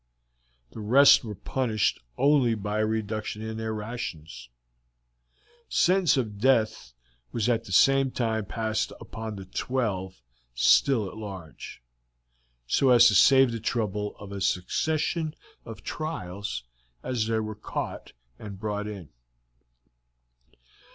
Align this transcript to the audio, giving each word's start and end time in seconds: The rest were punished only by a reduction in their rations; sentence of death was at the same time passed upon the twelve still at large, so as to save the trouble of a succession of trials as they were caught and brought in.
The 0.71 0.79
rest 0.79 1.23
were 1.23 1.35
punished 1.35 1.99
only 2.17 2.55
by 2.55 2.79
a 2.79 2.87
reduction 2.87 3.43
in 3.43 3.57
their 3.57 3.71
rations; 3.71 4.49
sentence 5.69 6.17
of 6.17 6.39
death 6.39 6.93
was 7.31 7.47
at 7.47 7.65
the 7.65 7.71
same 7.71 8.09
time 8.09 8.45
passed 8.45 8.91
upon 8.99 9.35
the 9.35 9.45
twelve 9.45 10.23
still 10.55 11.07
at 11.07 11.17
large, 11.17 11.83
so 12.65 12.89
as 12.89 13.09
to 13.09 13.13
save 13.13 13.51
the 13.51 13.59
trouble 13.59 14.15
of 14.17 14.31
a 14.31 14.41
succession 14.41 15.35
of 15.65 15.83
trials 15.83 16.63
as 17.03 17.27
they 17.27 17.39
were 17.39 17.53
caught 17.53 18.13
and 18.39 18.59
brought 18.59 18.87
in. 18.87 19.09